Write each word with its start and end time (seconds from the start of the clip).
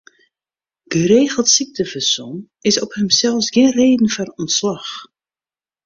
Geregeld 0.87 1.49
syktefersom 1.49 2.37
is 2.67 2.77
op 2.83 2.91
himsels 2.99 3.47
gjin 3.53 3.73
reden 3.79 4.09
foar 4.15 4.31
ûntslach. 4.41 4.91